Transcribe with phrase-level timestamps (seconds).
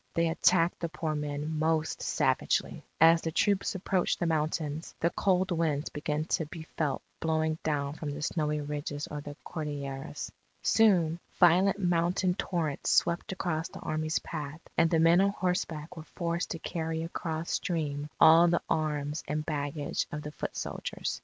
[0.15, 2.81] They attacked the poor men most savagely.
[2.99, 7.93] As the troops approached the mountains, the cold winds began to be felt blowing down
[7.93, 10.31] from the snowy ridges of the Cordilleras.
[10.63, 16.01] Soon, violent mountain torrents swept across the Army's path; and the men on horseback were
[16.01, 21.19] forced to carry across stream all the arms and baggage of the foot soldiers.